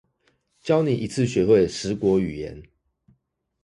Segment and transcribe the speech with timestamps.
[0.59, 2.63] 教你一次學會十國語言